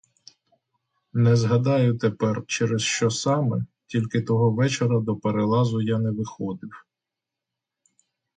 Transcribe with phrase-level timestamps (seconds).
[1.13, 6.71] Не згадаю тепер, через що саме, тільки того вечора до перелазу я не виходив.